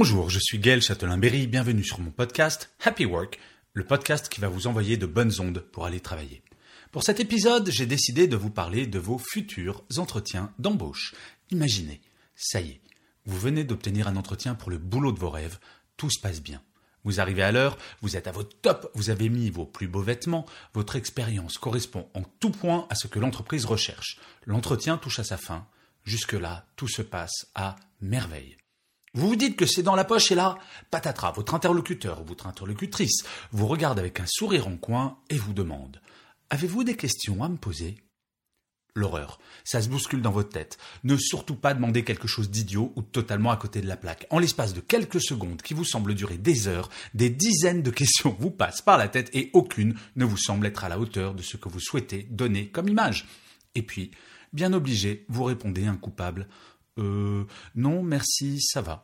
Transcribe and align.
Bonjour, 0.00 0.30
je 0.30 0.38
suis 0.40 0.58
Gaël 0.58 0.80
Châtelain-Berry, 0.80 1.46
bienvenue 1.46 1.84
sur 1.84 2.00
mon 2.00 2.10
podcast 2.10 2.70
Happy 2.82 3.04
Work, 3.04 3.38
le 3.74 3.84
podcast 3.84 4.30
qui 4.30 4.40
va 4.40 4.48
vous 4.48 4.66
envoyer 4.66 4.96
de 4.96 5.04
bonnes 5.04 5.38
ondes 5.40 5.62
pour 5.72 5.84
aller 5.84 6.00
travailler. 6.00 6.42
Pour 6.90 7.02
cet 7.02 7.20
épisode, 7.20 7.70
j'ai 7.70 7.84
décidé 7.84 8.26
de 8.26 8.34
vous 8.34 8.48
parler 8.48 8.86
de 8.86 8.98
vos 8.98 9.18
futurs 9.18 9.84
entretiens 9.98 10.54
d'embauche. 10.58 11.14
Imaginez, 11.50 12.00
ça 12.34 12.62
y 12.62 12.70
est, 12.70 12.80
vous 13.26 13.38
venez 13.38 13.62
d'obtenir 13.62 14.08
un 14.08 14.16
entretien 14.16 14.54
pour 14.54 14.70
le 14.70 14.78
boulot 14.78 15.12
de 15.12 15.18
vos 15.18 15.28
rêves, 15.28 15.58
tout 15.98 16.08
se 16.08 16.18
passe 16.18 16.40
bien. 16.40 16.62
Vous 17.04 17.20
arrivez 17.20 17.42
à 17.42 17.52
l'heure, 17.52 17.76
vous 18.00 18.16
êtes 18.16 18.26
à 18.26 18.32
votre 18.32 18.58
top, 18.62 18.90
vous 18.94 19.10
avez 19.10 19.28
mis 19.28 19.50
vos 19.50 19.66
plus 19.66 19.86
beaux 19.86 20.00
vêtements, 20.00 20.46
votre 20.72 20.96
expérience 20.96 21.58
correspond 21.58 22.08
en 22.14 22.22
tout 22.22 22.52
point 22.52 22.86
à 22.88 22.94
ce 22.94 23.06
que 23.06 23.18
l'entreprise 23.18 23.66
recherche. 23.66 24.18
L'entretien 24.46 24.96
touche 24.96 25.18
à 25.18 25.24
sa 25.24 25.36
fin. 25.36 25.66
Jusque-là, 26.04 26.64
tout 26.76 26.88
se 26.88 27.02
passe 27.02 27.48
à 27.54 27.76
merveille. 28.00 28.56
Vous 29.12 29.28
vous 29.28 29.36
dites 29.36 29.56
que 29.56 29.66
c'est 29.66 29.82
dans 29.82 29.96
la 29.96 30.04
poche 30.04 30.30
et 30.30 30.36
là, 30.36 30.56
patatras, 30.92 31.32
votre 31.32 31.54
interlocuteur 31.54 32.22
ou 32.22 32.24
votre 32.24 32.46
interlocutrice 32.46 33.24
vous 33.50 33.66
regarde 33.66 33.98
avec 33.98 34.20
un 34.20 34.26
sourire 34.26 34.68
en 34.68 34.76
coin 34.76 35.18
et 35.30 35.36
vous 35.36 35.52
demande 35.52 36.00
Avez-vous 36.48 36.84
des 36.84 36.96
questions 36.96 37.42
à 37.42 37.48
me 37.48 37.56
poser? 37.56 37.96
L'horreur. 38.94 39.40
Ça 39.64 39.82
se 39.82 39.88
bouscule 39.88 40.22
dans 40.22 40.30
votre 40.30 40.50
tête. 40.50 40.78
Ne 41.02 41.16
surtout 41.16 41.56
pas 41.56 41.74
demander 41.74 42.04
quelque 42.04 42.28
chose 42.28 42.50
d'idiot 42.50 42.92
ou 42.94 43.02
totalement 43.02 43.50
à 43.50 43.56
côté 43.56 43.80
de 43.80 43.88
la 43.88 43.96
plaque. 43.96 44.26
En 44.30 44.38
l'espace 44.38 44.74
de 44.74 44.80
quelques 44.80 45.20
secondes 45.20 45.62
qui 45.62 45.74
vous 45.74 45.84
semblent 45.84 46.14
durer 46.14 46.38
des 46.38 46.68
heures, 46.68 46.88
des 47.14 47.30
dizaines 47.30 47.82
de 47.82 47.90
questions 47.90 48.36
vous 48.38 48.50
passent 48.50 48.82
par 48.82 48.98
la 48.98 49.08
tête 49.08 49.30
et 49.32 49.50
aucune 49.54 49.96
ne 50.14 50.24
vous 50.24 50.36
semble 50.36 50.66
être 50.66 50.84
à 50.84 50.88
la 50.88 51.00
hauteur 51.00 51.34
de 51.34 51.42
ce 51.42 51.56
que 51.56 51.68
vous 51.68 51.80
souhaitez 51.80 52.28
donner 52.30 52.68
comme 52.68 52.88
image. 52.88 53.26
Et 53.74 53.82
puis, 53.82 54.12
bien 54.52 54.72
obligé, 54.72 55.24
vous 55.28 55.44
répondez 55.44 55.86
un 55.86 55.96
coupable. 55.96 56.48
Euh, 57.00 57.44
non, 57.74 58.02
merci, 58.02 58.60
ça 58.60 58.80
va. 58.80 59.02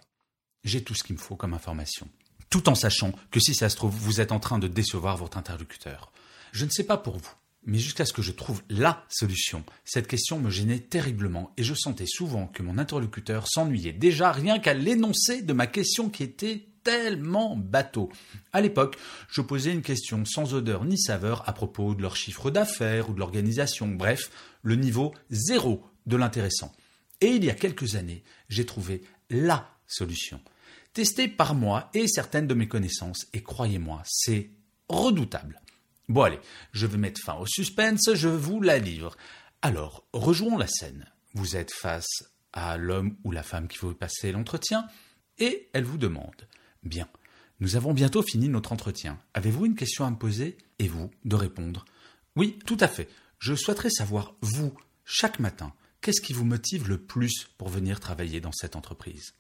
J'ai 0.65 0.83
tout 0.83 0.95
ce 0.95 1.05
qu'il 1.05 1.17
me 1.17 1.21
faut 1.21 1.37
comme 1.37 1.55
information. 1.55 2.09
Tout 2.51 2.69
en 2.69 2.75
sachant 2.75 3.13
que 3.31 3.41
si 3.41 3.55
ça 3.55 3.69
se 3.69 3.77
trouve, 3.77 3.95
vous 3.95 4.21
êtes 4.21 4.33
en 4.33 4.41
train 4.41 4.59
de 4.59 4.69
décevoir 4.69 5.17
votre 5.17 5.39
interlocuteur. 5.39 6.13
Je 6.53 6.65
ne 6.65 6.71
sais 6.71 6.85
pas 6.85 6.97
pour 6.97 7.19
vous, 7.19 7.35
mais 7.65 7.79
jusqu'à 7.79 8.05
ce 8.05 8.13
que 8.13 8.23
je 8.23 8.33
trouve 8.33 8.63
LA 8.71 9.05
solution, 9.09 9.65
cette 9.85 10.07
question 10.07 10.39
me 10.39 10.51
gênait 10.51 10.79
terriblement 10.79 11.53
et 11.57 11.65
je 11.65 11.75
sentais 11.75 12.07
souvent 12.07 12.47
que 12.47 12.63
mon 12.63 12.79
interlocuteur 12.79 13.47
s'ennuyait 13.49 13.93
déjà 13.93 14.33
rien 14.33 14.59
qu'à 14.59 14.75
l'énoncé 14.75 15.43
de 15.43 15.53
ma 15.53 15.67
question 15.67 16.09
qui 16.09 16.23
était 16.23 16.69
tellement 16.85 17.57
bateau. 17.57 18.11
À 18.53 18.61
l'époque, 18.61 18.97
je 19.29 19.41
posais 19.41 19.73
une 19.73 19.83
question 19.83 20.25
sans 20.25 20.55
odeur 20.55 20.85
ni 20.85 20.97
saveur 20.97 21.49
à 21.49 21.53
propos 21.53 21.97
de 21.97 22.03
leur 22.03 22.15
chiffre 22.15 22.53
d'affaires 22.53 23.11
ou 23.11 23.13
de 23.13 23.19
l'organisation, 23.19 23.89
bref, 23.89 24.31
le 24.63 24.77
niveau 24.77 25.13
zéro 25.31 25.85
de 26.07 26.17
l'intéressant. 26.17 26.73
Et 27.21 27.29
il 27.29 27.45
y 27.45 27.51
a 27.51 27.55
quelques 27.55 27.97
années, 27.97 28.23
j'ai 28.49 28.67
trouvé 28.67 29.03
LA 29.31 29.71
solution, 29.87 30.41
testée 30.93 31.29
par 31.29 31.55
moi 31.55 31.91
et 31.95 32.09
certaines 32.09 32.47
de 32.47 32.55
mes 32.55 32.69
connaissances, 32.69 33.27
et 33.33 33.43
croyez-moi, 33.43 34.03
c'est 34.05 34.51
redoutable. 34.89 35.61
Bon 36.09 36.23
allez, 36.23 36.41
je 36.73 36.87
vais 36.87 36.99
mettre 36.99 37.21
fin 37.21 37.35
au 37.35 37.47
suspense, 37.47 38.15
je 38.15 38.29
vous 38.29 38.61
la 38.61 38.79
livre. 38.79 39.17
Alors, 39.63 40.07
rejouons 40.13 40.57
la 40.57 40.69
scène. 40.69 41.07
Vous 41.35 41.57
êtes 41.57 41.73
face 41.73 42.25
à 42.53 42.77
l'homme 42.77 43.17
ou 43.25 43.33
la 43.33 43.43
femme 43.43 43.69
qui 43.69 43.79
veut 43.79 43.95
passer 43.95 44.33
l'entretien, 44.33 44.87
et 45.39 45.69
elle 45.73 45.85
vous 45.85 45.99
demande 45.99 46.49
Bien, 46.83 47.09
nous 47.61 47.77
avons 47.77 47.93
bientôt 47.93 48.23
fini 48.23 48.49
notre 48.49 48.73
entretien. 48.73 49.19
Avez-vous 49.35 49.67
une 49.67 49.75
question 49.75 50.05
à 50.05 50.11
me 50.11 50.17
poser 50.17 50.57
Et 50.79 50.89
vous, 50.89 51.11
de 51.25 51.37
répondre? 51.37 51.85
Oui, 52.37 52.59
tout 52.67 52.77
à 52.81 52.89
fait. 52.89 53.09
Je 53.39 53.55
souhaiterais 53.55 53.91
savoir, 53.91 54.35
vous, 54.41 54.73
chaque 55.05 55.41
matin, 55.41 55.73
qu'est-ce 56.07 56.21
qui 56.21 56.33
vous 56.33 56.45
motive 56.45 56.89
le 56.89 56.99
plus 56.99 57.49
pour 57.59 57.69
venir 57.69 57.99
travailler 57.99 58.41
dans 58.41 58.53
cette 58.53 58.77
entreprise? 58.77 59.35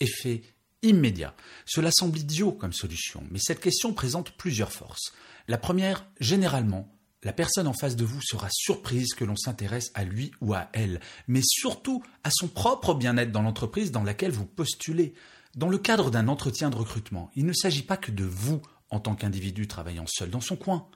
Effet 0.00 0.40
immédiat. 0.80 1.36
Cela 1.66 1.90
semble 1.92 2.18
idiot 2.18 2.52
comme 2.52 2.72
solution, 2.72 3.22
mais 3.30 3.38
cette 3.38 3.60
question 3.60 3.92
présente 3.92 4.30
plusieurs 4.30 4.72
forces. 4.72 5.12
La 5.46 5.58
première, 5.58 6.06
généralement, 6.18 6.90
la 7.22 7.34
personne 7.34 7.66
en 7.66 7.74
face 7.74 7.96
de 7.96 8.06
vous 8.06 8.22
sera 8.22 8.48
surprise 8.50 9.12
que 9.12 9.26
l'on 9.26 9.36
s'intéresse 9.36 9.90
à 9.92 10.04
lui 10.04 10.30
ou 10.40 10.54
à 10.54 10.70
elle, 10.72 11.00
mais 11.28 11.42
surtout 11.44 12.02
à 12.24 12.30
son 12.32 12.48
propre 12.48 12.94
bien-être 12.94 13.30
dans 13.30 13.42
l'entreprise 13.42 13.92
dans 13.92 14.02
laquelle 14.02 14.32
vous 14.32 14.46
postulez. 14.46 15.12
Dans 15.54 15.68
le 15.68 15.76
cadre 15.76 16.10
d'un 16.10 16.28
entretien 16.28 16.70
de 16.70 16.76
recrutement, 16.76 17.30
il 17.36 17.44
ne 17.44 17.52
s'agit 17.52 17.82
pas 17.82 17.98
que 17.98 18.10
de 18.10 18.24
vous 18.24 18.62
en 18.88 19.00
tant 19.00 19.16
qu'individu 19.16 19.68
travaillant 19.68 20.06
seul 20.06 20.30
dans 20.30 20.40
son 20.40 20.56
coin. 20.56 20.88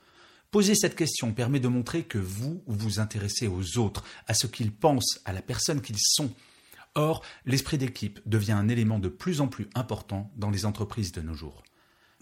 Poser 0.51 0.75
cette 0.75 0.97
question 0.97 1.33
permet 1.33 1.61
de 1.61 1.69
montrer 1.69 2.03
que 2.03 2.19
vous 2.19 2.63
vous 2.67 2.99
intéressez 2.99 3.47
aux 3.47 3.79
autres, 3.79 4.05
à 4.27 4.35
ce 4.35 4.49
qu'ils 4.49 4.73
pensent, 4.73 5.21
à 5.25 5.33
la 5.33 5.43
personne 5.43 5.81
qu'ils 5.81 6.01
sont. 6.01 6.33
Or, 6.97 7.23
l'esprit 7.47 7.79
d'équipe 7.79 8.21
devient 8.27 8.53
un 8.53 8.69
élément 8.69 8.99
de 8.99 9.09
plus 9.09 9.41
en 9.41 9.47
plus 9.47 9.69
important 9.77 10.33
dans 10.37 10.51
les 10.51 10.67
entreprises 10.67 11.13
de 11.13 11.21
nos 11.21 11.35
jours. 11.35 11.63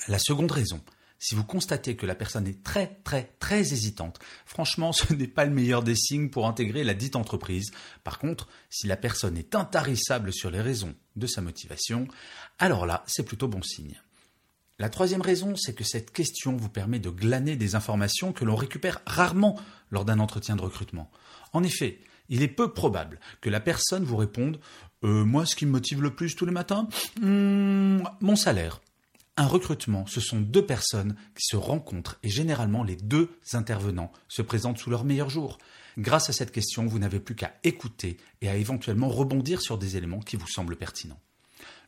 La 0.08 0.18
seconde 0.18 0.52
raison, 0.52 0.82
si 1.18 1.34
vous 1.34 1.44
constatez 1.44 1.96
que 1.96 2.04
la 2.04 2.14
personne 2.14 2.46
est 2.46 2.62
très 2.62 3.00
très 3.02 3.34
très 3.40 3.72
hésitante, 3.72 4.18
franchement 4.44 4.92
ce 4.92 5.12
n'est 5.14 5.26
pas 5.26 5.46
le 5.46 5.50
meilleur 5.50 5.82
des 5.82 5.96
signes 5.96 6.28
pour 6.28 6.46
intégrer 6.46 6.84
la 6.84 6.94
dite 6.94 7.16
entreprise. 7.16 7.70
Par 8.04 8.18
contre, 8.18 8.46
si 8.68 8.86
la 8.86 8.98
personne 8.98 9.38
est 9.38 9.54
intarissable 9.54 10.34
sur 10.34 10.50
les 10.50 10.60
raisons 10.60 10.94
de 11.16 11.26
sa 11.26 11.40
motivation, 11.40 12.06
alors 12.58 12.84
là 12.84 13.04
c'est 13.06 13.24
plutôt 13.24 13.48
bon 13.48 13.62
signe. 13.62 13.98
La 14.80 14.88
troisième 14.88 15.22
raison, 15.22 15.56
c'est 15.56 15.74
que 15.74 15.82
cette 15.82 16.12
question 16.12 16.56
vous 16.56 16.68
permet 16.68 17.00
de 17.00 17.10
glaner 17.10 17.56
des 17.56 17.74
informations 17.74 18.32
que 18.32 18.44
l'on 18.44 18.54
récupère 18.54 19.00
rarement 19.06 19.58
lors 19.90 20.04
d'un 20.04 20.20
entretien 20.20 20.54
de 20.54 20.62
recrutement. 20.62 21.10
En 21.52 21.64
effet, 21.64 21.98
il 22.28 22.42
est 22.42 22.48
peu 22.48 22.72
probable 22.72 23.18
que 23.40 23.50
la 23.50 23.58
personne 23.58 24.04
vous 24.04 24.16
réponde 24.16 24.60
euh, 25.02 25.24
Moi, 25.24 25.46
ce 25.46 25.56
qui 25.56 25.66
me 25.66 25.72
motive 25.72 26.00
le 26.00 26.14
plus 26.14 26.36
tous 26.36 26.46
les 26.46 26.52
matins, 26.52 26.88
hmm, 27.20 28.02
mon 28.20 28.36
salaire. 28.36 28.80
Un 29.36 29.46
recrutement, 29.46 30.06
ce 30.06 30.20
sont 30.20 30.40
deux 30.40 30.64
personnes 30.64 31.16
qui 31.34 31.46
se 31.46 31.56
rencontrent 31.56 32.18
et 32.22 32.28
généralement 32.28 32.84
les 32.84 32.96
deux 32.96 33.30
intervenants 33.54 34.12
se 34.28 34.42
présentent 34.42 34.78
sous 34.78 34.90
leur 34.90 35.04
meilleur 35.04 35.28
jour. 35.28 35.58
Grâce 35.96 36.30
à 36.30 36.32
cette 36.32 36.52
question, 36.52 36.86
vous 36.86 37.00
n'avez 37.00 37.18
plus 37.18 37.34
qu'à 37.34 37.54
écouter 37.64 38.16
et 38.42 38.48
à 38.48 38.54
éventuellement 38.54 39.08
rebondir 39.08 39.60
sur 39.60 39.76
des 39.76 39.96
éléments 39.96 40.20
qui 40.20 40.36
vous 40.36 40.46
semblent 40.46 40.76
pertinents. 40.76 41.20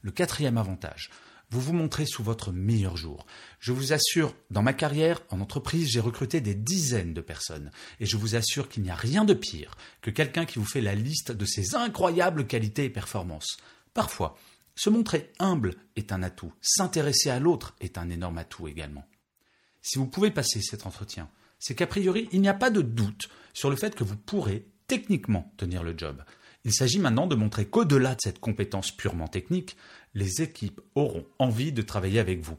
Le 0.02 0.10
quatrième 0.10 0.58
avantage, 0.58 1.10
vous 1.50 1.60
vous 1.60 1.72
montrez 1.72 2.06
sous 2.06 2.22
votre 2.22 2.52
meilleur 2.52 2.96
jour. 2.96 3.26
Je 3.58 3.72
vous 3.72 3.92
assure, 3.92 4.34
dans 4.50 4.62
ma 4.62 4.72
carrière 4.72 5.20
en 5.30 5.40
entreprise, 5.40 5.90
j'ai 5.90 6.00
recruté 6.00 6.40
des 6.40 6.54
dizaines 6.54 7.12
de 7.14 7.20
personnes 7.20 7.70
et 7.98 8.06
je 8.06 8.16
vous 8.16 8.36
assure 8.36 8.68
qu'il 8.68 8.82
n'y 8.82 8.90
a 8.90 8.94
rien 8.94 9.24
de 9.24 9.34
pire 9.34 9.76
que 10.00 10.10
quelqu'un 10.10 10.46
qui 10.46 10.58
vous 10.58 10.64
fait 10.64 10.80
la 10.80 10.94
liste 10.94 11.32
de 11.32 11.44
ses 11.44 11.74
incroyables 11.74 12.46
qualités 12.46 12.84
et 12.84 12.90
performances. 12.90 13.58
Parfois, 13.94 14.38
se 14.76 14.90
montrer 14.90 15.32
humble 15.38 15.74
est 15.96 16.12
un 16.12 16.22
atout, 16.22 16.52
s'intéresser 16.60 17.30
à 17.30 17.40
l'autre 17.40 17.74
est 17.80 17.98
un 17.98 18.08
énorme 18.08 18.38
atout 18.38 18.68
également. 18.68 19.06
Si 19.82 19.98
vous 19.98 20.06
pouvez 20.06 20.30
passer 20.30 20.60
cet 20.62 20.86
entretien, 20.86 21.28
c'est 21.58 21.74
qu'a 21.74 21.86
priori, 21.86 22.28
il 22.32 22.40
n'y 22.40 22.48
a 22.48 22.54
pas 22.54 22.70
de 22.70 22.80
doute 22.80 23.28
sur 23.52 23.70
le 23.70 23.76
fait 23.76 23.94
que 23.94 24.04
vous 24.04 24.16
pourrez 24.16 24.66
techniquement 24.86 25.52
tenir 25.56 25.82
le 25.82 25.96
job. 25.96 26.22
Il 26.64 26.72
s'agit 26.72 26.98
maintenant 26.98 27.26
de 27.26 27.34
montrer 27.34 27.66
qu'au-delà 27.66 28.14
de 28.14 28.20
cette 28.20 28.38
compétence 28.38 28.90
purement 28.90 29.28
technique, 29.28 29.76
les 30.14 30.42
équipes 30.42 30.80
auront 30.94 31.24
envie 31.38 31.72
de 31.72 31.82
travailler 31.82 32.20
avec 32.20 32.40
vous. 32.40 32.56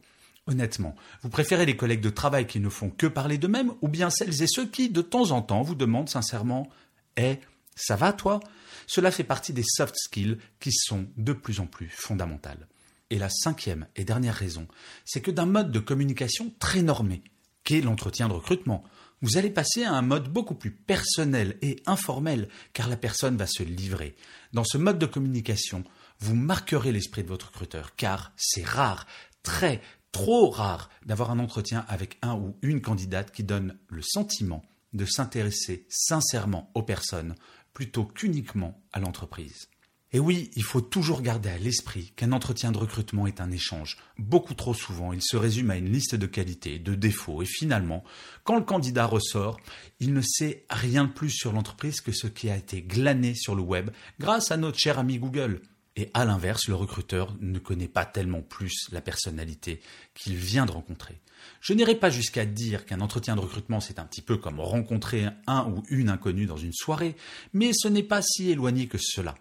Honnêtement, 0.48 0.96
vous 1.22 1.30
préférez 1.30 1.66
les 1.66 1.78
collègues 1.78 2.02
de 2.02 2.10
travail 2.10 2.48
qui 2.48 2.60
ne 2.60 2.70
font 2.70 2.90
que 2.90 3.06
parler 3.06 3.38
d'eux-mêmes 3.38 3.74
ou 3.82 3.88
bien 3.88 4.10
celles 4.10 4.42
et 4.42 4.48
ceux 4.48 4.68
qui, 4.68 4.90
de 4.90 5.02
temps 5.02 5.32
en 5.32 5.42
temps, 5.42 5.62
vous 5.62 5.76
demandent 5.76 6.10
sincèrement 6.10 6.68
Eh, 7.16 7.40
ça 7.76 7.96
va 7.96 8.12
toi? 8.12 8.40
Cela 8.88 9.12
fait 9.12 9.24
partie 9.24 9.54
des 9.54 9.64
soft 9.64 9.96
skills 9.96 10.38
qui 10.60 10.72
sont 10.72 11.08
de 11.18 11.34
plus 11.34 11.60
en 11.60 11.68
plus 11.68 11.90
fondamentales. 11.90 12.68
Et 13.12 13.20
la 13.20 13.30
cinquième 13.30 13.88
et 13.96 14.04
dernière 14.04 14.34
raison, 14.34 14.68
c'est 15.06 15.22
que 15.22 15.32
d'un 15.32 15.46
mode 15.46 15.72
de 15.72 15.80
communication 15.80 16.52
très 16.60 16.82
normé, 16.82 17.24
qu'est 17.64 17.82
l'entretien 17.82 18.28
de 18.28 18.34
recrutement, 18.34 18.84
vous 19.22 19.38
allez 19.38 19.50
passer 19.52 19.84
à 19.84 19.94
un 19.94 20.02
mode 20.02 20.32
beaucoup 20.32 20.56
plus 20.56 20.72
personnel 20.72 21.58
et 21.62 21.82
informel, 21.86 22.50
car 22.74 22.90
la 22.90 22.98
personne 22.98 23.38
va 23.38 23.48
se 23.48 23.64
livrer. 23.64 24.16
Dans 24.54 24.64
ce 24.64 24.78
mode 24.78 25.00
de 25.00 25.06
communication, 25.06 25.84
vous 26.20 26.36
marquerez 26.36 26.92
l'esprit 26.92 27.24
de 27.24 27.28
votre 27.28 27.48
recruteur, 27.48 27.96
car 27.96 28.34
c'est 28.36 28.66
rare, 28.66 29.06
très, 29.44 29.82
trop 30.12 30.50
rare 30.50 30.90
d'avoir 31.06 31.32
un 31.32 31.40
entretien 31.40 31.86
avec 31.88 32.18
un 32.22 32.36
ou 32.36 32.58
une 32.62 32.82
candidate 32.82 33.32
qui 33.32 33.44
donne 33.44 33.78
le 33.88 34.02
sentiment 34.02 34.64
de 34.94 35.06
s'intéresser 35.06 35.86
sincèrement 35.90 36.70
aux 36.74 36.84
personnes 36.84 37.36
plutôt 37.74 38.06
qu'uniquement 38.06 38.82
à 38.92 39.00
l'entreprise. 39.00 39.68
Et 40.14 40.20
oui, 40.20 40.52
il 40.56 40.64
faut 40.64 40.82
toujours 40.82 41.22
garder 41.22 41.50
à 41.50 41.58
l'esprit 41.58 42.12
qu'un 42.18 42.34
entretien 42.34 42.74
de 42.74 42.78
recrutement 42.78 43.28
est 43.28 43.40
un 43.40 43.50
échange. 43.50 43.98
Beaucoup 44.18 44.56
trop 44.56 44.74
souvent, 44.74 45.14
il 45.14 45.22
se 45.22 45.38
résume 45.38 45.72
à 45.72 45.78
une 45.78 45.90
liste 45.90 46.16
de 46.16 46.26
qualités, 46.26 46.80
de 46.80 46.96
défauts, 46.96 47.42
et 47.42 47.46
finalement, 47.46 48.04
quand 48.44 48.58
le 48.58 48.66
candidat 48.66 49.06
ressort, 49.06 49.58
il 50.02 50.14
ne 50.14 50.22
sait 50.22 50.66
rien 50.70 51.06
de 51.06 51.12
plus 51.12 51.30
sur 51.30 51.54
l'entreprise 51.54 52.02
que 52.02 52.12
ce 52.12 52.28
qui 52.28 52.50
a 52.50 52.58
été 52.58 52.82
glané 52.82 53.36
sur 53.36 53.56
le 53.56 53.62
web 53.62 53.90
grâce 54.20 54.52
à 54.52 54.58
notre 54.58 54.80
cher 54.80 55.00
ami 55.00 55.18
Google. 55.18 55.62
Et 55.96 56.10
à 56.14 56.26
l'inverse, 56.26 56.68
le 56.68 56.76
recruteur 56.76 57.36
ne 57.40 57.60
connaît 57.60 57.88
pas 57.88 58.06
tellement 58.06 58.42
plus 58.42 58.88
la 58.92 59.02
personnalité 59.02 59.82
qu'il 60.14 60.36
vient 60.36 60.66
de 60.66 60.72
rencontrer. 60.72 61.22
Je 61.60 61.74
n'irai 61.74 61.96
pas 61.96 62.10
jusqu'à 62.10 62.46
dire 62.46 62.86
qu'un 62.86 63.02
entretien 63.02 63.36
de 63.36 63.42
recrutement 63.42 63.80
c'est 63.80 64.00
un 64.00 64.06
petit 64.06 64.22
peu 64.22 64.38
comme 64.38 64.60
rencontrer 64.60 65.26
un 65.48 65.68
ou 65.70 65.84
une 65.90 66.10
inconnue 66.10 66.46
dans 66.46 66.58
une 66.58 66.74
soirée, 66.74 67.16
mais 67.54 67.72
ce 67.74 67.88
n'est 67.88 68.04
pas 68.04 68.22
si 68.22 68.52
éloigné 68.52 68.88
que 68.88 68.98
cela. 69.00 69.36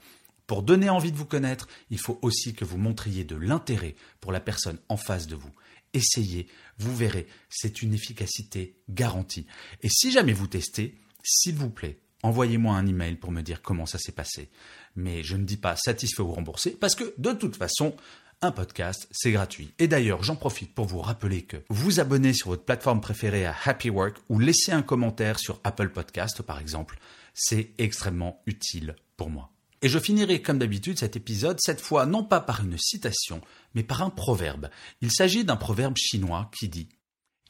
Pour 0.50 0.64
donner 0.64 0.90
envie 0.90 1.12
de 1.12 1.16
vous 1.16 1.26
connaître, 1.26 1.68
il 1.90 1.98
faut 2.00 2.18
aussi 2.22 2.54
que 2.54 2.64
vous 2.64 2.76
montriez 2.76 3.22
de 3.22 3.36
l'intérêt 3.36 3.94
pour 4.20 4.32
la 4.32 4.40
personne 4.40 4.80
en 4.88 4.96
face 4.96 5.28
de 5.28 5.36
vous. 5.36 5.52
Essayez, 5.94 6.48
vous 6.76 6.92
verrez, 6.92 7.28
c'est 7.48 7.82
une 7.82 7.94
efficacité 7.94 8.74
garantie. 8.88 9.46
Et 9.84 9.88
si 9.88 10.10
jamais 10.10 10.32
vous 10.32 10.48
testez, 10.48 10.96
s'il 11.22 11.54
vous 11.54 11.70
plaît, 11.70 12.00
envoyez-moi 12.24 12.74
un 12.74 12.88
email 12.88 13.14
pour 13.14 13.30
me 13.30 13.42
dire 13.42 13.62
comment 13.62 13.86
ça 13.86 13.98
s'est 13.98 14.10
passé. 14.10 14.50
Mais 14.96 15.22
je 15.22 15.36
ne 15.36 15.44
dis 15.44 15.56
pas 15.56 15.76
satisfait 15.76 16.22
ou 16.22 16.32
remboursé 16.32 16.72
parce 16.72 16.96
que 16.96 17.14
de 17.16 17.30
toute 17.30 17.54
façon, 17.54 17.94
un 18.42 18.50
podcast, 18.50 19.06
c'est 19.12 19.30
gratuit. 19.30 19.72
Et 19.78 19.86
d'ailleurs, 19.86 20.24
j'en 20.24 20.34
profite 20.34 20.74
pour 20.74 20.86
vous 20.86 21.00
rappeler 21.00 21.42
que 21.42 21.58
vous 21.68 22.00
abonner 22.00 22.32
sur 22.32 22.48
votre 22.48 22.64
plateforme 22.64 23.00
préférée 23.00 23.46
à 23.46 23.54
Happy 23.66 23.88
Work 23.88 24.16
ou 24.28 24.40
laisser 24.40 24.72
un 24.72 24.82
commentaire 24.82 25.38
sur 25.38 25.60
Apple 25.62 25.90
Podcast 25.90 26.42
par 26.42 26.58
exemple, 26.58 26.98
c'est 27.34 27.70
extrêmement 27.78 28.42
utile 28.46 28.96
pour 29.16 29.30
moi. 29.30 29.52
Et 29.82 29.88
je 29.88 29.98
finirai 29.98 30.42
comme 30.42 30.58
d'habitude 30.58 30.98
cet 30.98 31.16
épisode, 31.16 31.58
cette 31.60 31.80
fois 31.80 32.06
non 32.06 32.22
pas 32.22 32.40
par 32.40 32.62
une 32.62 32.76
citation, 32.78 33.40
mais 33.74 33.82
par 33.82 34.02
un 34.02 34.10
proverbe. 34.10 34.68
Il 35.00 35.10
s'agit 35.10 35.44
d'un 35.44 35.56
proverbe 35.56 35.96
chinois 35.96 36.50
qui 36.58 36.68
dit⁇ 36.68 36.88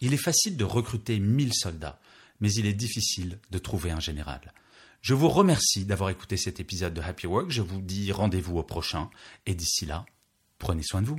Il 0.01 0.15
est 0.15 0.23
facile 0.23 0.57
de 0.57 0.65
recruter 0.65 1.19
mille 1.19 1.55
soldats, 1.55 2.01
mais 2.41 2.53
il 2.53 2.67
est 2.67 2.75
difficile 2.75 3.39
de 3.51 3.59
trouver 3.59 3.91
un 3.91 4.01
général. 4.01 4.53
Je 5.01 5.15
vous 5.15 5.29
remercie 5.29 5.87
d'avoir 5.87 6.11
écouté 6.11 6.37
cet 6.37 6.61
épisode 6.61 6.95
de 6.95 7.01
Happy 7.01 7.27
Work. 7.27 7.51
Je 7.51 7.63
vous 7.63 7.81
dis 7.81 8.13
rendez-vous 8.13 8.59
au 8.59 8.63
prochain. 8.63 9.09
Et 9.47 9.55
d'ici 9.55 9.87
là, 9.87 10.05
prenez 10.59 10.83
soin 10.83 11.01
de 11.01 11.07
vous. 11.07 11.19